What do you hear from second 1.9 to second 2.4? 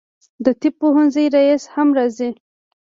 راځي.